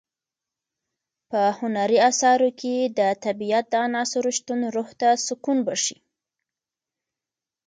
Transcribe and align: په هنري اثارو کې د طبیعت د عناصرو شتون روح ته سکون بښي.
په 1.29 1.41
هنري 1.59 1.97
اثارو 2.09 2.49
کې 2.59 2.75
د 2.97 2.99
طبیعت 3.25 3.65
د 3.69 3.73
عناصرو 3.87 4.31
شتون 4.37 4.59
روح 4.75 4.89
ته 4.99 5.09
سکون 5.27 5.57
بښي. 5.65 5.97